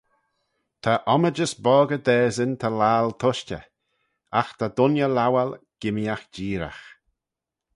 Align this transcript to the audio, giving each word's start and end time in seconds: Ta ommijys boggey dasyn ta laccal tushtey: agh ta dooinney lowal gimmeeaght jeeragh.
Ta 0.83 0.91
ommijys 1.13 1.53
boggey 1.63 2.03
dasyn 2.07 2.51
ta 2.61 2.67
laccal 2.79 3.09
tushtey: 3.21 3.65
agh 4.39 4.51
ta 4.57 4.65
dooinney 4.75 5.11
lowal 5.17 5.49
gimmeeaght 5.79 6.31
jeeragh. 6.35 6.83